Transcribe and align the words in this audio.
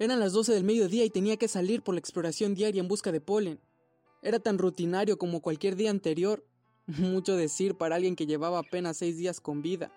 Eran 0.00 0.18
las 0.18 0.32
12 0.32 0.54
del 0.54 0.64
mediodía 0.64 1.04
y 1.04 1.10
tenía 1.10 1.36
que 1.36 1.46
salir 1.46 1.82
por 1.82 1.94
la 1.94 1.98
exploración 1.98 2.54
diaria 2.54 2.80
en 2.80 2.88
busca 2.88 3.12
de 3.12 3.20
polen. 3.20 3.60
Era 4.22 4.40
tan 4.40 4.56
rutinario 4.56 5.18
como 5.18 5.42
cualquier 5.42 5.76
día 5.76 5.90
anterior, 5.90 6.42
mucho 6.86 7.36
decir 7.36 7.74
para 7.74 7.96
alguien 7.96 8.16
que 8.16 8.26
llevaba 8.26 8.60
apenas 8.60 8.96
seis 8.96 9.18
días 9.18 9.42
con 9.42 9.60
vida. 9.60 9.92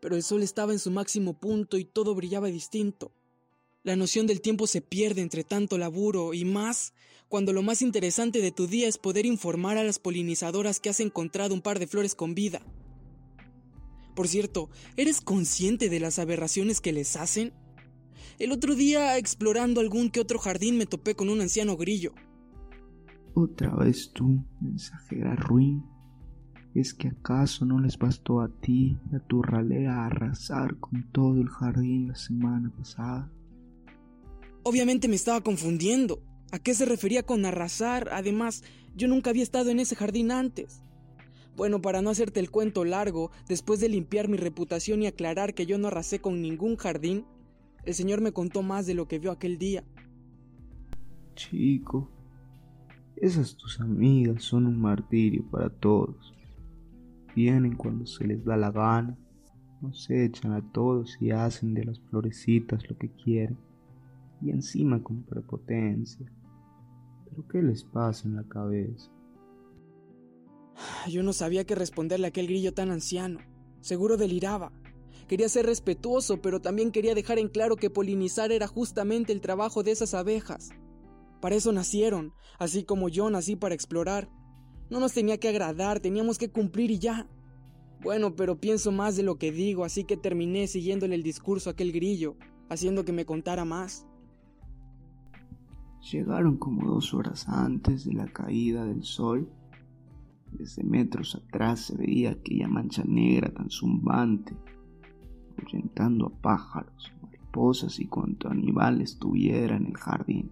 Pero 0.00 0.16
el 0.16 0.24
sol 0.24 0.42
estaba 0.42 0.72
en 0.72 0.80
su 0.80 0.90
máximo 0.90 1.38
punto 1.38 1.78
y 1.78 1.84
todo 1.84 2.16
brillaba 2.16 2.48
distinto. 2.48 3.12
La 3.84 3.94
noción 3.94 4.26
del 4.26 4.40
tiempo 4.40 4.66
se 4.66 4.80
pierde 4.80 5.22
entre 5.22 5.44
tanto 5.44 5.78
laburo 5.78 6.34
y 6.34 6.44
más 6.44 6.92
cuando 7.28 7.52
lo 7.52 7.62
más 7.62 7.80
interesante 7.80 8.40
de 8.40 8.50
tu 8.50 8.66
día 8.66 8.88
es 8.88 8.98
poder 8.98 9.24
informar 9.24 9.78
a 9.78 9.84
las 9.84 10.00
polinizadoras 10.00 10.80
que 10.80 10.90
has 10.90 10.98
encontrado 10.98 11.54
un 11.54 11.62
par 11.62 11.78
de 11.78 11.86
flores 11.86 12.16
con 12.16 12.34
vida. 12.34 12.60
Por 14.16 14.26
cierto, 14.26 14.68
¿eres 14.96 15.20
consciente 15.20 15.88
de 15.88 16.00
las 16.00 16.18
aberraciones 16.18 16.80
que 16.80 16.92
les 16.92 17.14
hacen? 17.14 17.52
El 18.38 18.52
otro 18.52 18.74
día, 18.74 19.18
explorando 19.18 19.80
algún 19.80 20.10
que 20.10 20.20
otro 20.20 20.38
jardín, 20.38 20.78
me 20.78 20.86
topé 20.86 21.14
con 21.14 21.28
un 21.28 21.40
anciano 21.40 21.76
grillo. 21.76 22.12
Otra 23.34 23.74
vez 23.74 24.10
tú, 24.12 24.44
mensajera 24.60 25.34
ruin. 25.36 25.82
¿Es 26.74 26.94
que 26.94 27.08
acaso 27.08 27.66
no 27.66 27.80
les 27.80 27.98
bastó 27.98 28.40
a 28.40 28.48
ti 28.48 28.98
y 29.10 29.16
a 29.16 29.20
tu 29.20 29.42
ralea 29.42 30.06
arrasar 30.06 30.78
con 30.78 31.10
todo 31.12 31.36
el 31.40 31.48
jardín 31.48 32.08
la 32.08 32.14
semana 32.14 32.72
pasada? 32.76 33.30
Obviamente 34.62 35.08
me 35.08 35.16
estaba 35.16 35.42
confundiendo. 35.42 36.22
¿A 36.50 36.58
qué 36.58 36.74
se 36.74 36.84
refería 36.84 37.24
con 37.24 37.44
arrasar? 37.44 38.08
Además, 38.12 38.62
yo 38.94 39.08
nunca 39.08 39.30
había 39.30 39.42
estado 39.42 39.70
en 39.70 39.80
ese 39.80 39.96
jardín 39.96 40.30
antes. 40.30 40.82
Bueno, 41.56 41.82
para 41.82 42.00
no 42.00 42.10
hacerte 42.10 42.40
el 42.40 42.50
cuento 42.50 42.84
largo, 42.84 43.30
después 43.48 43.80
de 43.80 43.88
limpiar 43.88 44.28
mi 44.28 44.36
reputación 44.36 45.02
y 45.02 45.06
aclarar 45.06 45.54
que 45.54 45.66
yo 45.66 45.76
no 45.78 45.88
arrasé 45.88 46.20
con 46.20 46.40
ningún 46.40 46.76
jardín, 46.76 47.26
el 47.84 47.94
señor 47.94 48.20
me 48.20 48.32
contó 48.32 48.62
más 48.62 48.86
de 48.86 48.94
lo 48.94 49.06
que 49.08 49.18
vio 49.18 49.30
aquel 49.30 49.58
día. 49.58 49.84
Chico, 51.34 52.10
esas 53.16 53.56
tus 53.56 53.80
amigas 53.80 54.42
son 54.42 54.66
un 54.66 54.80
martirio 54.80 55.44
para 55.50 55.70
todos. 55.70 56.34
Vienen 57.34 57.76
cuando 57.76 58.06
se 58.06 58.26
les 58.26 58.44
da 58.44 58.56
la 58.56 58.70
gana, 58.70 59.16
nos 59.80 60.08
echan 60.10 60.52
a 60.52 60.72
todos 60.72 61.16
y 61.20 61.30
hacen 61.30 61.74
de 61.74 61.84
las 61.84 62.00
florecitas 62.00 62.88
lo 62.88 62.96
que 62.96 63.10
quieren, 63.10 63.58
y 64.40 64.50
encima 64.50 65.02
con 65.02 65.22
prepotencia. 65.22 66.30
¿Pero 67.24 67.48
qué 67.48 67.62
les 67.62 67.82
pasa 67.84 68.28
en 68.28 68.36
la 68.36 68.44
cabeza? 68.44 69.10
Yo 71.08 71.22
no 71.22 71.32
sabía 71.32 71.64
qué 71.64 71.74
responderle 71.74 72.26
a 72.26 72.28
aquel 72.28 72.46
grillo 72.46 72.74
tan 72.74 72.90
anciano. 72.90 73.40
Seguro 73.80 74.16
deliraba. 74.16 74.72
Quería 75.28 75.48
ser 75.48 75.66
respetuoso, 75.66 76.40
pero 76.42 76.60
también 76.60 76.90
quería 76.90 77.14
dejar 77.14 77.38
en 77.38 77.48
claro 77.48 77.76
que 77.76 77.90
polinizar 77.90 78.52
era 78.52 78.66
justamente 78.66 79.32
el 79.32 79.40
trabajo 79.40 79.82
de 79.82 79.92
esas 79.92 80.14
abejas. 80.14 80.70
Para 81.40 81.56
eso 81.56 81.72
nacieron, 81.72 82.32
así 82.58 82.84
como 82.84 83.08
yo 83.08 83.28
nací 83.30 83.56
para 83.56 83.74
explorar. 83.74 84.30
No 84.90 85.00
nos 85.00 85.12
tenía 85.12 85.38
que 85.38 85.48
agradar, 85.48 86.00
teníamos 86.00 86.38
que 86.38 86.50
cumplir 86.50 86.90
y 86.90 86.98
ya. 86.98 87.28
Bueno, 88.02 88.34
pero 88.34 88.60
pienso 88.60 88.92
más 88.92 89.16
de 89.16 89.22
lo 89.22 89.36
que 89.36 89.52
digo, 89.52 89.84
así 89.84 90.04
que 90.04 90.16
terminé 90.16 90.66
siguiéndole 90.66 91.14
el 91.14 91.22
discurso 91.22 91.70
a 91.70 91.72
aquel 91.72 91.92
grillo, 91.92 92.36
haciendo 92.68 93.04
que 93.04 93.12
me 93.12 93.24
contara 93.24 93.64
más. 93.64 94.06
Llegaron 96.10 96.56
como 96.56 96.92
dos 96.92 97.14
horas 97.14 97.48
antes 97.48 98.04
de 98.04 98.14
la 98.14 98.26
caída 98.26 98.84
del 98.84 99.04
sol. 99.04 99.48
Desde 100.50 100.82
metros 100.82 101.36
atrás 101.36 101.80
se 101.86 101.96
veía 101.96 102.32
aquella 102.32 102.68
mancha 102.68 103.04
negra 103.04 103.52
tan 103.54 103.70
zumbante, 103.70 104.54
ahuyentando 105.58 106.26
a 106.26 106.42
pájaros, 106.42 107.12
mariposas 107.22 107.98
y 108.00 108.06
cuanto 108.06 108.48
animal 108.48 109.00
estuviera 109.00 109.76
en 109.76 109.86
el 109.86 109.96
jardín. 109.96 110.50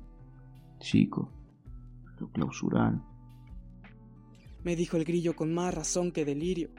Chico, 0.79 1.31
lo 2.19 2.31
clausuraron. 2.31 3.03
Me 4.62 4.77
dijo 4.77 4.97
el 4.97 5.05
grillo 5.05 5.34
con 5.34 5.55
más 5.55 5.75
razón 5.75 6.12
que 6.12 6.25
delirio. 6.25 6.71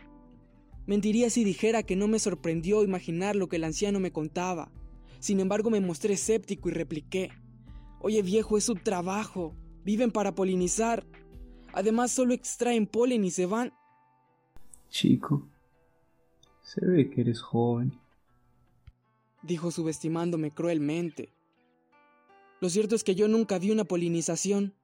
Mentiría 0.86 1.30
si 1.30 1.44
dijera 1.44 1.84
que 1.84 1.96
no 1.96 2.08
me 2.08 2.20
sorprendió 2.20 2.84
imaginar 2.84 3.36
lo 3.36 3.48
que 3.48 3.56
el 3.58 3.64
anciano 3.64 4.00
me 4.00 4.12
contaba. 4.12 4.72
Sin 5.20 5.40
embargo, 5.40 5.70
me 5.70 5.82
mostré 5.82 6.14
escéptico 6.14 6.70
y 6.70 6.74
repliqué. 6.74 7.30
Oye 8.00 8.22
viejo, 8.22 8.58
es 8.58 8.66
su 8.66 8.76
trabajo. 8.76 9.56
Viven 9.84 10.12
para 10.12 10.34
polinizar. 10.34 11.06
Además 11.74 12.12
solo 12.12 12.34
extraen 12.34 12.88
polen 12.88 13.24
y 13.24 13.32
se 13.32 13.46
van. 13.46 13.74
Chico, 14.90 15.48
se 16.62 16.86
ve 16.86 17.10
que 17.10 17.22
eres 17.22 17.42
joven. 17.42 17.94
Dijo 19.44 19.72
subestimándome 19.72 20.52
cruelmente. 20.52 21.34
Lo 22.60 22.70
cierto 22.70 22.96
es 22.96 23.04
que 23.04 23.16
yo 23.16 23.28
nunca 23.28 23.58
vi 23.58 23.72
una 23.72 23.86
polinización. 23.86 24.76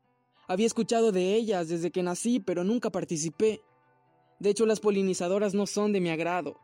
Había 0.47 0.66
escuchado 0.66 1.12
de 1.12 1.35
ellas 1.35 1.69
desde 1.69 1.91
que 1.91 2.01
nací, 2.01 2.40
pero 2.40 2.63
nunca 2.63 2.90
participé. 2.90 3.62
De 4.40 4.50
hecho, 4.50 4.66
las 4.66 4.79
polinizadoras 4.79 5.53
no 5.53 5.67
son 5.67 5.94
de 5.94 6.01
mi 6.01 6.09
agrado. 6.09 6.59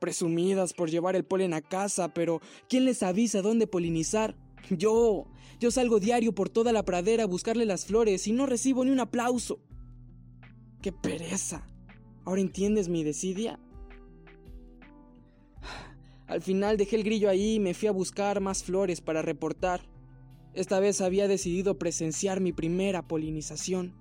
Presumidas 0.00 0.72
por 0.72 0.90
llevar 0.90 1.16
el 1.16 1.24
polen 1.24 1.54
a 1.54 1.62
casa, 1.62 2.14
pero 2.14 2.40
¿quién 2.68 2.84
les 2.84 3.02
avisa 3.02 3.42
dónde 3.42 3.66
polinizar? 3.66 4.36
Yo, 4.70 5.26
yo 5.58 5.70
salgo 5.70 5.98
diario 5.98 6.34
por 6.34 6.48
toda 6.48 6.72
la 6.72 6.84
pradera 6.84 7.24
a 7.24 7.26
buscarle 7.26 7.64
las 7.64 7.86
flores 7.86 8.26
y 8.26 8.32
no 8.32 8.46
recibo 8.46 8.84
ni 8.84 8.90
un 8.90 9.00
aplauso. 9.00 9.60
¡Qué 10.80 10.92
pereza! 10.92 11.66
¿Ahora 12.24 12.40
entiendes 12.40 12.88
mi 12.88 13.02
desidia? 13.02 13.58
Al 16.32 16.40
final 16.40 16.78
dejé 16.78 16.96
el 16.96 17.04
grillo 17.04 17.28
ahí 17.28 17.56
y 17.56 17.60
me 17.60 17.74
fui 17.74 17.88
a 17.88 17.92
buscar 17.92 18.40
más 18.40 18.64
flores 18.64 19.02
para 19.02 19.20
reportar. 19.20 19.82
Esta 20.54 20.80
vez 20.80 21.02
había 21.02 21.28
decidido 21.28 21.78
presenciar 21.78 22.40
mi 22.40 22.54
primera 22.54 23.06
polinización. 23.06 23.92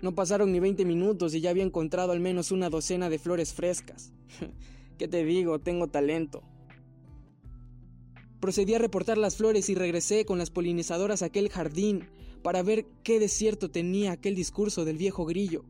No 0.00 0.14
pasaron 0.14 0.52
ni 0.52 0.60
20 0.60 0.86
minutos 0.86 1.34
y 1.34 1.42
ya 1.42 1.50
había 1.50 1.64
encontrado 1.64 2.12
al 2.12 2.20
menos 2.20 2.50
una 2.50 2.70
docena 2.70 3.10
de 3.10 3.18
flores 3.18 3.52
frescas. 3.52 4.14
¿Qué 4.98 5.06
te 5.06 5.22
digo? 5.26 5.58
Tengo 5.58 5.88
talento. 5.88 6.42
Procedí 8.40 8.72
a 8.72 8.78
reportar 8.78 9.18
las 9.18 9.36
flores 9.36 9.68
y 9.68 9.74
regresé 9.74 10.24
con 10.24 10.38
las 10.38 10.48
polinizadoras 10.48 11.20
a 11.20 11.26
aquel 11.26 11.50
jardín 11.50 12.08
para 12.42 12.62
ver 12.62 12.86
qué 13.02 13.20
desierto 13.20 13.70
tenía 13.70 14.12
aquel 14.12 14.34
discurso 14.34 14.86
del 14.86 14.96
viejo 14.96 15.26
grillo. 15.26 15.66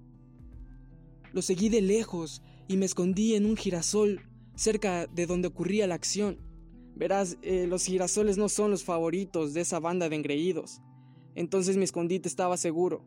Lo 1.32 1.42
seguí 1.42 1.68
de 1.68 1.80
lejos 1.80 2.42
y 2.68 2.76
me 2.76 2.86
escondí 2.86 3.34
en 3.34 3.44
un 3.44 3.56
girasol 3.56 4.20
cerca 4.54 5.06
de 5.06 5.26
donde 5.26 5.48
ocurría 5.48 5.86
la 5.86 5.94
acción. 5.94 6.38
Verás, 6.96 7.38
eh, 7.42 7.66
los 7.68 7.84
girasoles 7.84 8.38
no 8.38 8.48
son 8.48 8.70
los 8.70 8.84
favoritos 8.84 9.52
de 9.52 9.62
esa 9.62 9.80
banda 9.80 10.08
de 10.08 10.16
engreídos. 10.16 10.80
Entonces 11.34 11.76
mi 11.76 11.84
escondite 11.84 12.28
estaba 12.28 12.56
seguro. 12.56 13.04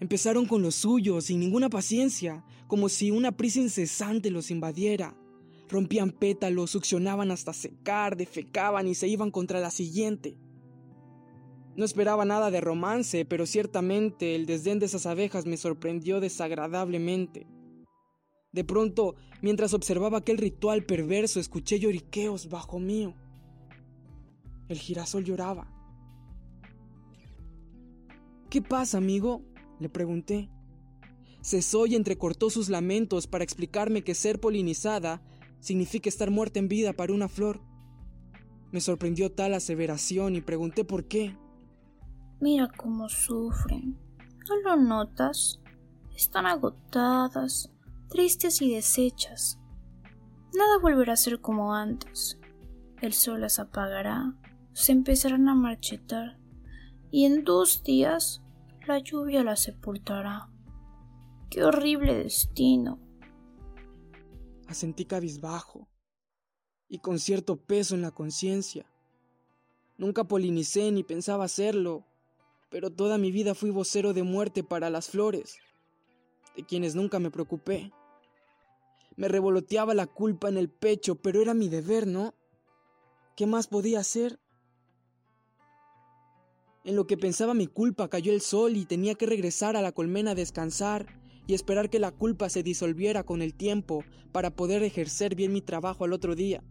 Empezaron 0.00 0.46
con 0.46 0.62
los 0.62 0.74
suyos, 0.74 1.26
sin 1.26 1.38
ninguna 1.38 1.70
paciencia, 1.70 2.44
como 2.66 2.88
si 2.88 3.12
una 3.12 3.30
prisa 3.30 3.60
incesante 3.60 4.30
los 4.30 4.50
invadiera. 4.50 5.14
Rompían 5.68 6.10
pétalos, 6.10 6.70
succionaban 6.70 7.30
hasta 7.30 7.52
secar, 7.52 8.16
defecaban 8.16 8.88
y 8.88 8.94
se 8.96 9.06
iban 9.06 9.30
contra 9.30 9.60
la 9.60 9.70
siguiente. 9.70 10.36
No 11.76 11.84
esperaba 11.84 12.24
nada 12.24 12.50
de 12.50 12.60
romance, 12.60 13.24
pero 13.24 13.46
ciertamente 13.46 14.34
el 14.34 14.44
desdén 14.44 14.78
de 14.78 14.86
esas 14.86 15.06
abejas 15.06 15.46
me 15.46 15.56
sorprendió 15.56 16.20
desagradablemente. 16.20 17.46
De 18.52 18.64
pronto, 18.64 19.16
mientras 19.40 19.72
observaba 19.72 20.18
aquel 20.18 20.36
ritual 20.36 20.84
perverso, 20.84 21.40
escuché 21.40 21.78
lloriqueos 21.78 22.50
bajo 22.50 22.78
mío. 22.78 23.14
El 24.68 24.78
girasol 24.78 25.24
lloraba. 25.24 25.72
¿Qué 28.50 28.60
pasa, 28.60 28.98
amigo? 28.98 29.42
le 29.80 29.88
pregunté. 29.88 30.50
Cesó 31.40 31.86
y 31.86 31.96
entrecortó 31.96 32.50
sus 32.50 32.68
lamentos 32.68 33.26
para 33.26 33.42
explicarme 33.42 34.04
que 34.04 34.14
ser 34.14 34.38
polinizada 34.38 35.22
significa 35.58 36.08
estar 36.08 36.30
muerta 36.30 36.58
en 36.58 36.68
vida 36.68 36.92
para 36.92 37.14
una 37.14 37.28
flor. 37.28 37.62
Me 38.70 38.80
sorprendió 38.80 39.32
tal 39.32 39.54
aseveración 39.54 40.36
y 40.36 40.42
pregunté 40.42 40.84
por 40.84 41.08
qué. 41.08 41.36
Mira 42.40 42.70
cómo 42.76 43.08
sufren. 43.08 43.98
¿No 44.48 44.56
lo 44.60 44.76
notas? 44.76 45.60
Están 46.14 46.46
agotadas, 46.46 47.71
tristes 48.12 48.60
y 48.60 48.70
deshechas. 48.74 49.58
Nada 50.54 50.78
volverá 50.78 51.14
a 51.14 51.16
ser 51.16 51.40
como 51.40 51.74
antes. 51.74 52.38
El 53.00 53.14
sol 53.14 53.40
las 53.40 53.58
apagará, 53.58 54.36
se 54.74 54.92
empezarán 54.92 55.48
a 55.48 55.54
marchitar, 55.54 56.38
y 57.10 57.24
en 57.24 57.42
dos 57.42 57.82
días 57.82 58.42
la 58.86 58.98
lluvia 58.98 59.42
las 59.42 59.60
sepultará. 59.60 60.50
¡Qué 61.48 61.64
horrible 61.64 62.14
destino! 62.14 63.00
Asentí 64.68 65.06
cabizbajo 65.06 65.88
y 66.88 66.98
con 66.98 67.18
cierto 67.18 67.56
peso 67.56 67.94
en 67.94 68.02
la 68.02 68.10
conciencia. 68.10 68.84
Nunca 69.96 70.24
polinicé 70.24 70.92
ni 70.92 71.02
pensaba 71.02 71.44
hacerlo, 71.44 72.04
pero 72.70 72.90
toda 72.90 73.16
mi 73.16 73.32
vida 73.32 73.54
fui 73.54 73.70
vocero 73.70 74.12
de 74.12 74.22
muerte 74.22 74.62
para 74.62 74.90
las 74.90 75.08
flores, 75.08 75.56
de 76.54 76.64
quienes 76.64 76.94
nunca 76.94 77.18
me 77.18 77.30
preocupé. 77.30 77.90
Me 79.16 79.28
revoloteaba 79.28 79.94
la 79.94 80.06
culpa 80.06 80.48
en 80.48 80.56
el 80.56 80.70
pecho, 80.70 81.16
pero 81.16 81.42
era 81.42 81.54
mi 81.54 81.68
deber, 81.68 82.06
¿no? 82.06 82.34
¿Qué 83.36 83.46
más 83.46 83.66
podía 83.66 84.00
hacer? 84.00 84.38
En 86.84 86.96
lo 86.96 87.06
que 87.06 87.16
pensaba 87.16 87.54
mi 87.54 87.66
culpa 87.66 88.08
cayó 88.08 88.32
el 88.32 88.40
sol 88.40 88.76
y 88.76 88.84
tenía 88.84 89.14
que 89.14 89.26
regresar 89.26 89.76
a 89.76 89.82
la 89.82 89.92
colmena 89.92 90.32
a 90.32 90.34
descansar 90.34 91.06
y 91.46 91.54
esperar 91.54 91.90
que 91.90 91.98
la 91.98 92.10
culpa 92.10 92.48
se 92.48 92.62
disolviera 92.62 93.24
con 93.24 93.42
el 93.42 93.54
tiempo 93.54 94.04
para 94.32 94.54
poder 94.54 94.82
ejercer 94.82 95.34
bien 95.34 95.52
mi 95.52 95.60
trabajo 95.60 96.04
al 96.04 96.12
otro 96.12 96.34
día. 96.34 96.62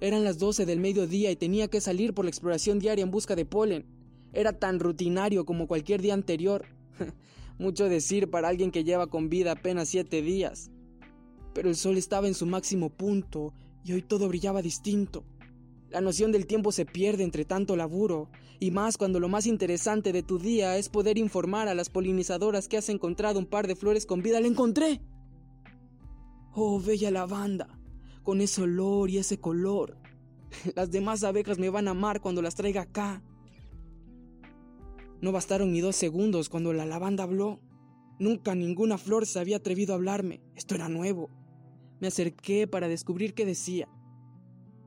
Eran 0.00 0.22
las 0.22 0.38
12 0.38 0.64
del 0.64 0.80
mediodía 0.80 1.30
y 1.30 1.36
tenía 1.36 1.68
que 1.68 1.80
salir 1.80 2.14
por 2.14 2.24
la 2.24 2.30
exploración 2.30 2.78
diaria 2.78 3.02
en 3.02 3.10
busca 3.10 3.34
de 3.34 3.44
polen. 3.44 3.86
Era 4.32 4.52
tan 4.52 4.78
rutinario 4.78 5.44
como 5.44 5.66
cualquier 5.66 6.02
día 6.02 6.14
anterior. 6.14 6.66
Mucho 7.58 7.88
decir 7.88 8.30
para 8.30 8.48
alguien 8.48 8.70
que 8.70 8.84
lleva 8.84 9.08
con 9.08 9.28
vida 9.28 9.52
apenas 9.52 9.88
siete 9.88 10.22
días. 10.22 10.70
Pero 11.54 11.68
el 11.68 11.76
sol 11.76 11.96
estaba 11.96 12.28
en 12.28 12.34
su 12.34 12.46
máximo 12.46 12.90
punto 12.90 13.52
y 13.84 13.92
hoy 13.92 14.02
todo 14.02 14.28
brillaba 14.28 14.62
distinto. 14.62 15.24
La 15.90 16.00
noción 16.00 16.32
del 16.32 16.46
tiempo 16.46 16.70
se 16.70 16.84
pierde 16.84 17.24
entre 17.24 17.46
tanto 17.46 17.74
laburo, 17.74 18.28
y 18.60 18.70
más 18.70 18.98
cuando 18.98 19.20
lo 19.20 19.28
más 19.28 19.46
interesante 19.46 20.12
de 20.12 20.22
tu 20.22 20.38
día 20.38 20.76
es 20.76 20.88
poder 20.88 21.16
informar 21.16 21.66
a 21.68 21.74
las 21.74 21.88
polinizadoras 21.88 22.68
que 22.68 22.76
has 22.76 22.90
encontrado 22.90 23.38
un 23.38 23.46
par 23.46 23.66
de 23.66 23.74
flores 23.74 24.04
con 24.04 24.22
vida. 24.22 24.40
¡La 24.40 24.46
encontré! 24.46 25.00
Oh, 26.52 26.78
bella 26.80 27.10
lavanda, 27.10 27.80
con 28.22 28.40
ese 28.40 28.62
olor 28.62 29.08
y 29.08 29.18
ese 29.18 29.38
color. 29.38 29.96
Las 30.76 30.90
demás 30.90 31.24
abejas 31.24 31.58
me 31.58 31.70
van 31.70 31.88
a 31.88 31.92
amar 31.92 32.20
cuando 32.20 32.42
las 32.42 32.54
traiga 32.54 32.82
acá. 32.82 33.22
No 35.20 35.32
bastaron 35.32 35.72
ni 35.72 35.80
dos 35.80 35.96
segundos 35.96 36.48
cuando 36.48 36.72
la 36.72 36.86
lavanda 36.86 37.24
habló. 37.24 37.60
Nunca 38.20 38.54
ninguna 38.54 38.98
flor 38.98 39.26
se 39.26 39.40
había 39.40 39.56
atrevido 39.56 39.92
a 39.92 39.96
hablarme. 39.96 40.40
Esto 40.54 40.74
era 40.74 40.88
nuevo. 40.88 41.30
Me 42.00 42.08
acerqué 42.08 42.66
para 42.68 42.88
descubrir 42.88 43.34
qué 43.34 43.44
decía. 43.44 43.88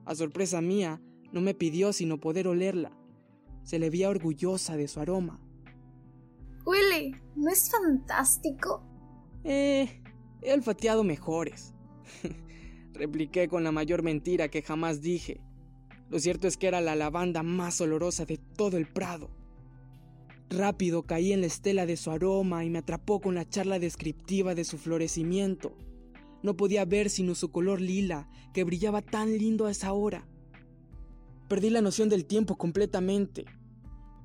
A 0.06 0.16
sorpresa 0.16 0.62
mía, 0.62 1.02
no 1.32 1.42
me 1.42 1.54
pidió 1.54 1.92
sino 1.94 2.20
poder 2.20 2.48
olerla. 2.48 2.98
Se 3.64 3.80
le 3.80 3.90
veía 3.90 4.10
orgullosa 4.10 4.78
de 4.78 4.88
su 4.88 5.00
aroma. 5.00 5.40
Huele, 6.66 7.22
¿no 7.36 7.50
es 7.50 7.70
fantástico? 7.70 8.84
Eh, 9.44 10.02
he 10.42 10.54
olfateado 10.54 11.04
mejores. 11.04 11.74
Repliqué 12.94 13.48
con 13.48 13.64
la 13.64 13.72
mayor 13.72 14.04
mentira 14.04 14.50
que 14.50 14.62
jamás 14.62 15.02
dije. 15.02 15.42
Lo 16.10 16.20
cierto 16.20 16.48
es 16.48 16.58
que 16.58 16.68
era 16.68 16.82
la 16.82 16.96
lavanda 16.96 17.44
más 17.44 17.82
olorosa 17.82 18.26
de 18.26 18.38
todo 18.38 18.78
el 18.78 18.88
prado. 18.88 19.30
Rápido 20.52 21.04
caí 21.04 21.32
en 21.32 21.40
la 21.40 21.48
estela 21.48 21.86
de 21.86 21.96
su 21.96 22.12
aroma 22.12 22.66
y 22.66 22.70
me 22.70 22.80
atrapó 22.80 23.22
con 23.22 23.36
la 23.36 23.48
charla 23.48 23.80
descriptiva 23.80 24.54
de 24.54 24.66
su 24.66 24.78
florecimiento. 24.78 25.72
No 26.44 26.58
podía 26.58 26.84
ver 26.84 27.10
sino 27.10 27.36
su 27.36 27.52
color 27.52 27.80
lila, 27.80 28.30
que 28.54 28.66
brillaba 28.66 29.02
tan 29.02 29.38
lindo 29.38 29.66
a 29.66 29.72
esa 29.72 29.94
hora. 29.94 30.28
Perdí 31.48 31.70
la 31.70 31.80
noción 31.80 32.10
del 32.10 32.26
tiempo 32.26 32.58
completamente. 32.58 33.46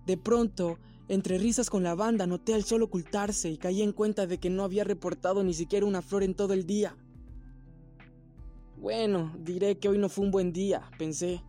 De 0.05 0.17
pronto, 0.17 0.81
entre 1.07 1.39
risas 1.39 1.71
con 1.71 1.85
la 1.85 1.95
banda, 1.95 2.27
noté 2.27 2.55
al 2.55 2.65
sol 2.65 2.83
ocultarse 2.83 3.49
y 3.49 3.57
caí 3.57 3.81
en 3.81 3.93
cuenta 3.93 4.27
de 4.27 4.39
que 4.39 4.51
no 4.51 4.65
había 4.65 4.83
reportado 4.83 5.45
ni 5.45 5.55
siquiera 5.55 5.87
una 5.87 6.03
flor 6.03 6.25
en 6.25 6.35
todo 6.35 6.55
el 6.55 6.67
día. 6.67 6.97
Bueno, 8.77 9.33
diré 9.39 9.79
que 9.79 9.89
hoy 9.89 9.99
no 9.99 10.09
fue 10.09 10.25
un 10.25 10.33
buen 10.33 10.53
día, 10.53 10.91
pensé. 10.99 11.41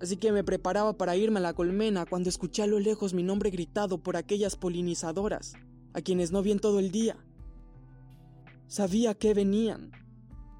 Así 0.00 0.16
que 0.16 0.32
me 0.32 0.44
preparaba 0.44 0.98
para 0.98 1.16
irme 1.16 1.38
a 1.38 1.42
la 1.42 1.54
colmena 1.54 2.04
cuando 2.04 2.28
escuché 2.28 2.62
a 2.62 2.66
lo 2.66 2.78
lejos 2.78 3.14
mi 3.14 3.22
nombre 3.22 3.50
gritado 3.50 3.98
por 3.98 4.16
aquellas 4.16 4.56
polinizadoras, 4.56 5.54
a 5.94 6.02
quienes 6.02 6.32
no 6.32 6.42
vi 6.42 6.52
en 6.52 6.58
todo 6.58 6.78
el 6.78 6.90
día. 6.90 7.16
Sabía 8.68 9.14
que 9.14 9.32
venían. 9.32 9.92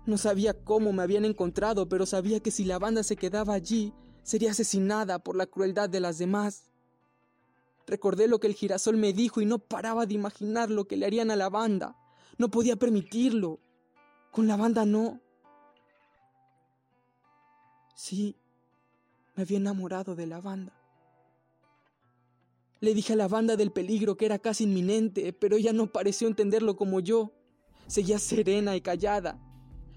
No 0.06 0.16
sabía 0.16 0.54
cómo 0.54 0.92
me 0.92 1.02
habían 1.02 1.24
encontrado, 1.24 1.88
pero 1.88 2.06
sabía 2.06 2.40
que 2.40 2.50
si 2.50 2.64
la 2.64 2.78
banda 2.78 3.02
se 3.02 3.16
quedaba 3.16 3.54
allí, 3.54 3.92
sería 4.22 4.52
asesinada 4.52 5.18
por 5.18 5.36
la 5.36 5.46
crueldad 5.46 5.90
de 5.90 6.00
las 6.00 6.18
demás. 6.18 6.70
Recordé 7.86 8.28
lo 8.28 8.40
que 8.40 8.46
el 8.46 8.54
girasol 8.54 8.96
me 8.96 9.12
dijo 9.12 9.40
y 9.40 9.46
no 9.46 9.58
paraba 9.58 10.06
de 10.06 10.14
imaginar 10.14 10.70
lo 10.70 10.86
que 10.86 10.96
le 10.96 11.06
harían 11.06 11.30
a 11.30 11.36
la 11.36 11.50
banda. 11.50 11.96
No 12.38 12.50
podía 12.50 12.76
permitirlo. 12.76 13.60
Con 14.32 14.46
la 14.46 14.56
banda 14.56 14.84
no. 14.84 15.20
Sí, 17.94 18.36
me 19.36 19.42
había 19.42 19.58
enamorado 19.58 20.16
de 20.16 20.26
la 20.26 20.40
banda. 20.40 20.72
Le 22.80 22.94
dije 22.94 23.12
a 23.12 23.16
la 23.16 23.28
banda 23.28 23.56
del 23.56 23.70
peligro 23.70 24.16
que 24.16 24.26
era 24.26 24.38
casi 24.38 24.64
inminente, 24.64 25.32
pero 25.32 25.56
ella 25.56 25.72
no 25.72 25.92
pareció 25.92 26.28
entenderlo 26.28 26.76
como 26.76 27.00
yo. 27.00 27.32
Seguía 27.86 28.18
serena 28.18 28.76
y 28.76 28.80
callada. 28.80 29.38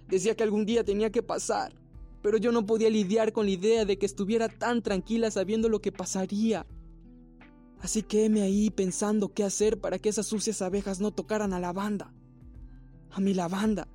Decía 0.07 0.35
que 0.35 0.43
algún 0.43 0.65
día 0.65 0.83
tenía 0.83 1.11
que 1.11 1.23
pasar, 1.23 1.73
pero 2.21 2.37
yo 2.37 2.51
no 2.51 2.65
podía 2.65 2.89
lidiar 2.89 3.33
con 3.33 3.45
la 3.45 3.51
idea 3.51 3.85
de 3.85 3.97
que 3.97 4.05
estuviera 4.05 4.49
tan 4.49 4.81
tranquila 4.81 5.29
sabiendo 5.31 5.69
lo 5.69 5.81
que 5.81 5.91
pasaría. 5.91 6.65
Así 7.81 8.03
que 8.03 8.29
me 8.29 8.41
ahí 8.41 8.69
pensando 8.69 9.33
qué 9.33 9.43
hacer 9.43 9.79
para 9.79 9.99
que 9.99 10.09
esas 10.09 10.27
sucias 10.27 10.61
abejas 10.61 10.99
no 10.99 11.11
tocaran 11.11 11.53
a 11.53 11.59
la 11.59 11.71
banda. 11.71 12.13
A 13.11 13.19
mi 13.19 13.33
lavanda. 13.33 13.87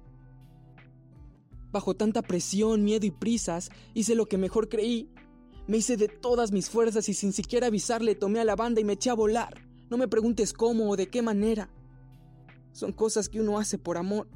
Bajo 1.70 1.94
tanta 1.94 2.22
presión, 2.22 2.84
miedo 2.84 3.04
y 3.06 3.10
prisas, 3.10 3.70
hice 3.94 4.14
lo 4.14 4.26
que 4.26 4.38
mejor 4.38 4.68
creí. 4.68 5.10
Me 5.66 5.78
hice 5.78 5.96
de 5.96 6.08
todas 6.08 6.52
mis 6.52 6.68
fuerzas 6.68 7.08
y 7.08 7.14
sin 7.14 7.32
siquiera 7.32 7.68
avisarle 7.68 8.14
tomé 8.14 8.40
a 8.40 8.44
la 8.44 8.56
banda 8.56 8.80
y 8.80 8.84
me 8.84 8.94
eché 8.94 9.10
a 9.10 9.14
volar. 9.14 9.62
No 9.88 9.96
me 9.96 10.08
preguntes 10.08 10.52
cómo 10.52 10.90
o 10.90 10.96
de 10.96 11.08
qué 11.08 11.22
manera. 11.22 11.70
Son 12.72 12.92
cosas 12.92 13.28
que 13.28 13.40
uno 13.40 13.58
hace 13.58 13.78
por 13.78 13.96
amor. 13.96 14.28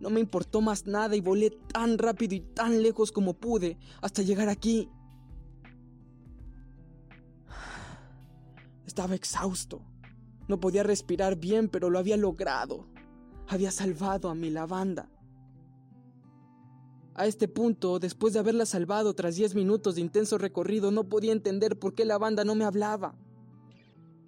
No 0.00 0.10
me 0.10 0.20
importó 0.20 0.60
más 0.60 0.86
nada 0.86 1.14
y 1.14 1.20
volé 1.20 1.50
tan 1.50 1.98
rápido 1.98 2.34
y 2.34 2.40
tan 2.40 2.82
lejos 2.82 3.12
como 3.12 3.34
pude 3.34 3.78
hasta 4.00 4.22
llegar 4.22 4.48
aquí. 4.48 4.90
Estaba 8.84 9.14
exhausto. 9.14 9.84
No 10.48 10.58
podía 10.58 10.82
respirar 10.82 11.36
bien, 11.36 11.68
pero 11.68 11.88
lo 11.88 11.98
había 11.98 12.16
logrado. 12.16 12.88
Había 13.46 13.70
salvado 13.70 14.28
a 14.28 14.34
mi 14.34 14.50
lavanda. 14.50 15.08
A 17.14 17.26
este 17.26 17.46
punto, 17.46 17.98
después 17.98 18.32
de 18.32 18.40
haberla 18.40 18.64
salvado 18.64 19.12
tras 19.14 19.36
diez 19.36 19.54
minutos 19.54 19.96
de 19.96 20.00
intenso 20.00 20.38
recorrido, 20.38 20.90
no 20.90 21.04
podía 21.04 21.32
entender 21.32 21.78
por 21.78 21.94
qué 21.94 22.06
la 22.06 22.16
banda 22.16 22.44
no 22.44 22.54
me 22.54 22.64
hablaba. 22.64 23.14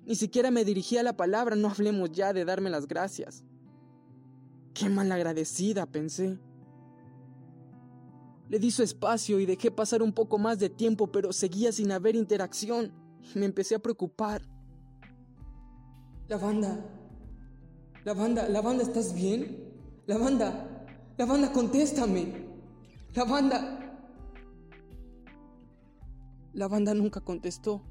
Ni 0.05 0.15
siquiera 0.17 0.51
me 0.51 0.67
dirigía 0.67 1.03
la 1.03 1.17
palabra, 1.17 1.57
no 1.57 1.69
hablemos 1.69 2.13
ya 2.13 2.35
de 2.35 2.45
darme 2.45 2.69
las 2.69 2.87
gracias. 2.87 3.43
Qué 4.75 4.91
malagradecida, 4.91 5.87
pensé. 5.87 6.39
Le 8.51 8.59
di 8.59 8.71
su 8.71 8.83
espacio 8.83 9.41
y 9.41 9.47
dejé 9.47 9.70
pasar 9.70 10.03
un 10.03 10.13
poco 10.13 10.37
más 10.37 10.58
de 10.58 10.69
tiempo, 10.69 11.11
pero 11.11 11.32
seguía 11.32 11.73
sin 11.73 11.91
haber 11.91 12.17
interacción 12.17 12.93
y 13.35 13.39
me 13.39 13.47
empecé 13.47 13.77
a 13.77 13.79
preocupar. 13.79 14.43
La 16.29 16.37
banda. 16.37 16.85
La 18.05 18.13
banda, 18.13 18.47
la 18.47 18.61
banda, 18.61 18.82
¿estás 18.82 19.15
bien? 19.15 19.73
La 20.06 20.19
banda, 20.19 20.87
la 21.17 21.25
banda, 21.25 21.51
contéstame. 21.51 22.44
La 23.15 23.25
banda. 23.25 23.79
La 26.53 26.67
banda 26.67 26.94
nunca 26.94 27.21
contestó. 27.21 27.83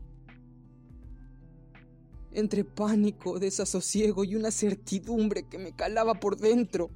Entre 2.32 2.66
pánico, 2.66 3.40
desasosiego 3.40 4.26
y 4.26 4.36
una 4.36 4.52
certidumbre 4.52 5.48
que 5.48 5.58
me 5.58 5.74
calaba 5.74 6.16
por 6.16 6.36
dentro, 6.36 6.90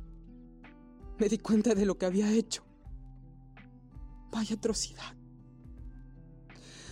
me 1.17 1.29
di 1.29 1.37
cuenta 1.37 1.73
de 1.73 1.85
lo 1.85 1.97
que 1.97 2.05
había 2.05 2.29
hecho. 2.31 2.63
Vaya 4.29 4.55
atrocidad. 4.55 5.15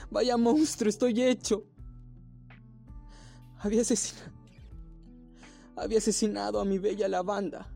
Vaya 0.09 0.37
monstruo 0.37 0.89
estoy 0.89 1.21
hecho. 1.21 1.65
Había 3.57 3.81
asesinado. 3.81 4.31
Había 5.75 5.97
asesinado 5.97 6.61
a 6.61 6.65
mi 6.65 6.77
bella 6.77 7.09
lavanda. 7.09 7.74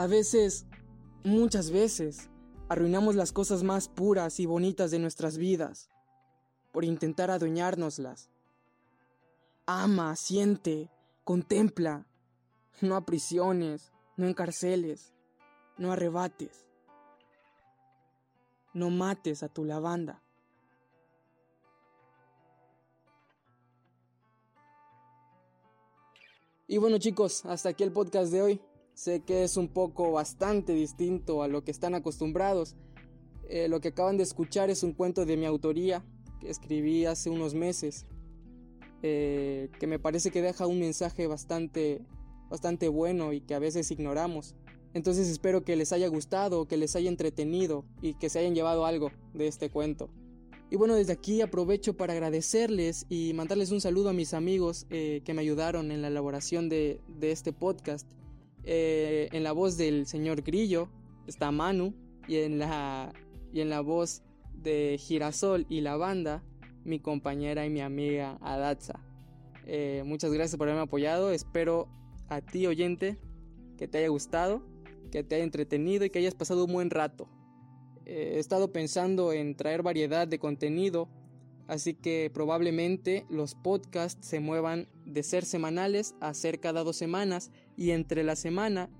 A 0.00 0.06
veces, 0.06 0.64
muchas 1.24 1.70
veces, 1.70 2.30
arruinamos 2.70 3.16
las 3.16 3.32
cosas 3.32 3.62
más 3.62 3.86
puras 3.90 4.40
y 4.40 4.46
bonitas 4.46 4.90
de 4.90 4.98
nuestras 4.98 5.36
vidas 5.36 5.90
por 6.72 6.86
intentar 6.86 7.30
adueñárnoslas. 7.30 8.30
Ama, 9.66 10.16
siente, 10.16 10.90
contempla, 11.22 12.06
no 12.80 12.96
aprisiones, 12.96 13.92
no 14.16 14.26
encarceles, 14.26 15.12
no 15.76 15.92
arrebates, 15.92 16.64
no 18.72 18.88
mates 18.88 19.42
a 19.42 19.50
tu 19.50 19.66
lavanda. 19.66 20.22
Y 26.66 26.78
bueno 26.78 26.96
chicos, 26.96 27.44
hasta 27.44 27.68
aquí 27.68 27.84
el 27.84 27.92
podcast 27.92 28.32
de 28.32 28.40
hoy. 28.40 28.62
Sé 29.00 29.20
que 29.20 29.44
es 29.44 29.56
un 29.56 29.68
poco 29.68 30.12
bastante 30.12 30.74
distinto 30.74 31.42
a 31.42 31.48
lo 31.48 31.64
que 31.64 31.70
están 31.70 31.94
acostumbrados. 31.94 32.76
Eh, 33.48 33.66
lo 33.66 33.80
que 33.80 33.88
acaban 33.88 34.18
de 34.18 34.24
escuchar 34.24 34.68
es 34.68 34.82
un 34.82 34.92
cuento 34.92 35.24
de 35.24 35.38
mi 35.38 35.46
autoría 35.46 36.04
que 36.38 36.50
escribí 36.50 37.06
hace 37.06 37.30
unos 37.30 37.54
meses. 37.54 38.04
eh, 39.02 39.70
que 39.78 39.86
me 39.86 39.98
parece 39.98 40.30
que 40.30 40.42
deja 40.42 40.66
un 40.66 40.78
mensaje 40.78 41.26
bastante, 41.26 42.02
bastante 42.50 42.88
bueno 42.88 43.32
y 43.32 43.40
que 43.40 43.54
a 43.54 43.58
veces 43.58 43.90
ignoramos. 43.90 44.54
Entonces 44.92 45.28
espero 45.30 45.64
que 45.64 45.76
les 45.76 45.94
haya 45.94 46.08
gustado, 46.08 46.68
que 46.68 46.76
les 46.76 46.94
haya 46.94 47.08
entretenido 47.08 47.86
y 48.02 48.12
que 48.18 48.28
se 48.28 48.40
hayan 48.40 48.54
llevado 48.54 48.84
algo 48.84 49.12
de 49.32 49.46
este 49.46 49.70
cuento. 49.70 50.10
Y 50.70 50.76
bueno, 50.76 50.94
desde 50.94 51.14
aquí 51.14 51.40
aprovecho 51.40 51.96
para 51.96 52.12
agradecerles 52.12 53.06
y 53.08 53.32
mandarles 53.32 53.70
un 53.70 53.80
saludo 53.80 54.10
a 54.10 54.12
mis 54.12 54.34
amigos 54.34 54.86
eh, 54.90 55.22
que 55.24 55.32
me 55.32 55.40
ayudaron 55.40 55.90
en 55.90 56.02
la 56.02 56.08
elaboración 56.08 56.68
de, 56.68 57.00
este 57.22 57.54
podcast. 57.54 58.06
Eh, 58.64 59.28
en 59.32 59.42
la 59.42 59.52
voz 59.52 59.76
del 59.76 60.06
señor 60.06 60.42
Grillo 60.42 60.88
está 61.26 61.50
Manu 61.50 61.94
y 62.28 62.36
en 62.36 62.58
la, 62.58 63.12
y 63.52 63.60
en 63.60 63.70
la 63.70 63.80
voz 63.80 64.22
de 64.54 64.96
Girasol 64.98 65.66
y 65.68 65.80
la 65.80 65.96
banda, 65.96 66.42
mi 66.84 67.00
compañera 67.00 67.64
y 67.66 67.70
mi 67.70 67.80
amiga 67.80 68.38
Adatza. 68.40 69.00
Eh, 69.66 70.02
muchas 70.04 70.32
gracias 70.32 70.56
por 70.56 70.68
haberme 70.68 70.82
apoyado. 70.82 71.30
Espero 71.32 71.88
a 72.28 72.40
ti, 72.40 72.66
oyente, 72.66 73.18
que 73.76 73.88
te 73.88 73.98
haya 73.98 74.08
gustado, 74.08 74.62
que 75.10 75.22
te 75.22 75.36
haya 75.36 75.44
entretenido 75.44 76.04
y 76.04 76.10
que 76.10 76.18
hayas 76.18 76.34
pasado 76.34 76.64
un 76.64 76.72
buen 76.72 76.90
rato. 76.90 77.28
Eh, 78.06 78.34
he 78.36 78.38
estado 78.38 78.72
pensando 78.72 79.32
en 79.32 79.54
traer 79.56 79.82
variedad 79.82 80.26
de 80.26 80.38
contenido, 80.38 81.08
así 81.68 81.94
que 81.94 82.30
probablemente 82.32 83.26
los 83.30 83.54
podcasts 83.54 84.26
se 84.26 84.40
muevan 84.40 84.88
de 85.04 85.22
ser 85.22 85.44
semanales 85.44 86.14
a 86.20 86.34
ser 86.34 86.60
cada 86.60 86.82
dos 86.82 86.96
semanas 86.96 87.50
y 87.80 87.92
entre 87.92 88.24
la 88.24 88.36
semana, 88.36 88.90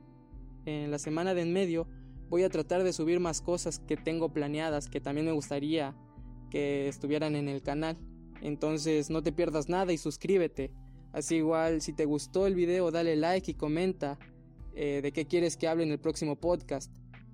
en 0.65 0.91
la 0.91 0.99
semana 0.99 1.35
de 1.35 1.43
en 1.43 1.53
medio, 1.53 1.87
voy 2.31 2.45
a 2.45 2.49
tratar 2.49 2.83
de 2.83 2.95
subir 2.95 3.21
más 3.21 3.43
cosas 3.43 3.79
que 3.79 3.99
tengo 3.99 4.33
planeadas 4.33 4.89
que 4.89 5.03
también 5.03 5.27
me 5.27 5.33
gustaría 5.33 5.95
que 6.51 6.89
estuvieran 6.89 7.37
en 7.37 7.51
el 7.51 7.61
canal. 7.61 7.99
Entonces 8.41 9.11
no 9.11 9.23
te 9.23 9.33
pierdas 9.33 9.69
nada 9.69 9.93
y 9.93 9.99
suscríbete. 9.99 10.73
Así 11.13 11.37
igual 11.37 11.83
si 11.83 11.93
te 11.93 12.07
gustó 12.07 12.47
el 12.47 12.55
video 12.55 12.91
dale 12.91 13.17
like 13.17 13.51
y 13.51 13.55
comenta 13.55 14.19
eh, 14.75 15.01
de 15.03 15.13
qué 15.13 15.27
quieres 15.27 15.59
que 15.59 15.69
hable 15.69 15.85
en 15.85 15.91
el 15.91 15.99
próximo 15.99 16.37
podcast. 16.37 16.91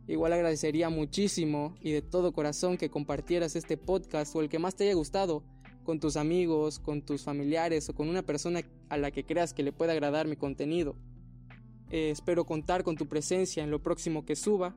Igual 0.09 0.33
agradecería 0.33 0.91
muchísimo 0.91 1.77
y 1.81 1.93
de 1.93 2.03
todo 2.03 2.33
corazón 2.33 2.77
que 2.77 2.91
compartieras 2.91 3.55
este 3.55 3.77
podcast 3.77 4.35
o 4.35 4.41
el 4.41 4.49
que 4.49 4.59
más 4.59 4.75
te 4.75 4.83
haya 4.83 4.95
gustado 4.95 5.45
con 5.85 6.01
tus 6.01 6.17
amigos, 6.17 6.81
con 6.81 7.03
tus 7.03 7.23
familiares 7.23 7.89
o 7.89 7.95
con 7.95 8.09
una 8.09 8.23
persona 8.23 8.63
a 8.89 8.97
la 8.97 9.13
que 9.13 9.25
creas 9.25 9.55
que 9.55 9.63
le 9.63 9.71
pueda 9.71 9.93
agradar 9.93 10.27
mi 10.27 10.35
contenido. 10.35 10.97
Eh, 11.91 12.11
espero 12.11 12.45
contar 12.45 12.83
con 12.83 12.97
tu 12.97 13.07
presencia 13.07 13.63
en 13.63 13.71
lo 13.71 13.83
próximo 13.83 14.25
que 14.25 14.37
suba. 14.37 14.75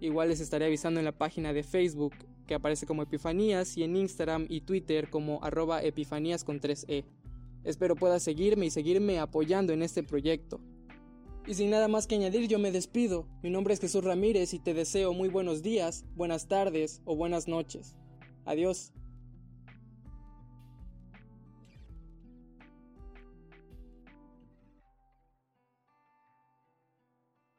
Igual 0.00 0.28
les 0.28 0.40
estaré 0.40 0.66
avisando 0.66 1.00
en 1.00 1.04
la 1.04 1.16
página 1.16 1.52
de 1.52 1.62
Facebook 1.62 2.14
que 2.46 2.54
aparece 2.54 2.86
como 2.86 3.02
Epifanías 3.02 3.76
y 3.76 3.84
en 3.84 3.96
Instagram 3.96 4.46
y 4.48 4.62
Twitter 4.62 5.10
como 5.10 5.42
arroba 5.44 5.82
epifanías 5.82 6.44
con 6.44 6.60
3e. 6.60 7.04
Espero 7.64 7.94
puedas 7.94 8.22
seguirme 8.22 8.66
y 8.66 8.70
seguirme 8.70 9.20
apoyando 9.20 9.72
en 9.72 9.82
este 9.82 10.02
proyecto. 10.02 10.60
Y 11.46 11.54
sin 11.54 11.70
nada 11.70 11.88
más 11.88 12.06
que 12.06 12.14
añadir 12.14 12.48
yo 12.48 12.58
me 12.58 12.72
despido. 12.72 13.26
Mi 13.42 13.50
nombre 13.50 13.74
es 13.74 13.80
Jesús 13.80 14.04
Ramírez 14.04 14.54
y 14.54 14.58
te 14.58 14.74
deseo 14.74 15.12
muy 15.12 15.28
buenos 15.28 15.62
días, 15.62 16.04
buenas 16.14 16.46
tardes 16.46 17.00
o 17.04 17.16
buenas 17.16 17.48
noches. 17.48 17.96
Adiós. 18.44 18.92